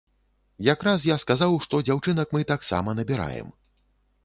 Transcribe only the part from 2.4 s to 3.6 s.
таксама набіраем.